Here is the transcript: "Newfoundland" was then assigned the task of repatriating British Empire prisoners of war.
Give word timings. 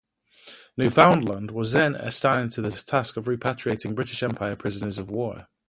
"Newfoundland" 0.77 1.51
was 1.51 1.73
then 1.73 1.93
assigned 1.93 2.51
the 2.53 2.71
task 2.71 3.17
of 3.17 3.25
repatriating 3.25 3.93
British 3.93 4.23
Empire 4.23 4.55
prisoners 4.55 4.97
of 4.97 5.11
war. 5.11 5.47